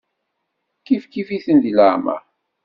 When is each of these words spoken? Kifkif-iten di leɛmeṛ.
Kifkif-iten 0.85 1.57
di 1.63 1.71
leɛmeṛ. 1.77 2.21